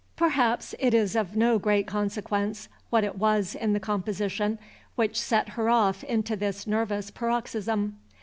Perhaps 0.15 0.73
it 0.79 0.95
is 0.95 1.15
of 1.15 1.35
no 1.35 1.59
great 1.59 1.85
consequence 1.85 2.67
what 2.89 3.03
it 3.03 3.19
was 3.19 3.53
in 3.53 3.73
the 3.73 3.79
composition 3.79 4.57
which 4.95 5.15
set 5.21 5.49
her 5.49 5.69
off 5.69 6.03
into 6.03 6.35
this 6.35 6.65
nervous 6.65 7.11
paroxysm. 7.11 7.99